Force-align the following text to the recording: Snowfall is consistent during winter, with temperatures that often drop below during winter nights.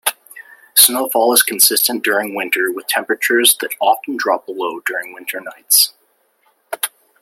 Snowfall 0.73 1.31
is 1.31 1.43
consistent 1.43 2.03
during 2.03 2.33
winter, 2.33 2.71
with 2.71 2.87
temperatures 2.87 3.55
that 3.57 3.75
often 3.79 4.17
drop 4.17 4.47
below 4.47 4.79
during 4.79 5.13
winter 5.13 5.39
nights. 5.39 5.93